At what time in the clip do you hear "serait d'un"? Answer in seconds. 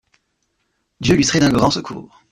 1.23-1.51